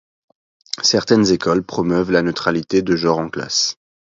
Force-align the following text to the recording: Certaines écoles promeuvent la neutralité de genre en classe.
Certaines 0.81 1.31
écoles 1.31 1.63
promeuvent 1.63 2.09
la 2.09 2.23
neutralité 2.23 2.81
de 2.81 2.95
genre 2.95 3.19
en 3.19 3.29
classe. 3.29 3.75